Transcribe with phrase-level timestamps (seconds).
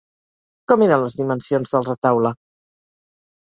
[0.73, 2.35] Com eren les dimensions del retaule?